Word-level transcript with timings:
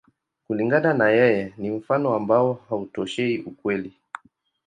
Kulingana 0.47 0.91
na 0.99 1.07
yeye, 1.17 1.53
ni 1.57 1.69
mfano 1.71 2.13
ambao 2.13 2.53
hautoshei 2.69 3.37
ukweli. 3.37 3.93